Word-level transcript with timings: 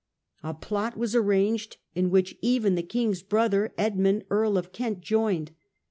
A 0.41 0.55
plot 0.55 0.97
was 0.97 1.13
arranged, 1.13 1.77
in 1.93 2.09
which 2.09 2.35
even 2.41 2.73
the 2.73 2.81
king's 2.81 3.21
brother 3.21 3.71
Edmund, 3.77 4.23
Earl 4.31 4.57
of 4.57 4.71
Kent, 4.71 5.01
joined. 5.01 5.51